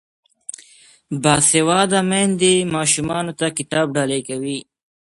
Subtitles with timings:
[1.23, 4.59] باسواده میندې ماشومانو ته کتاب ډالۍ کوي.